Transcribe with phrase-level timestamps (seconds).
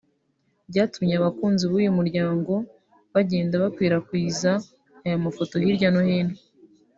[0.69, 2.53] byatumye abakunzi b’uyu muryango
[3.13, 4.51] bagenda bakwirakwiza
[5.05, 6.35] aya mafoto hirya no hino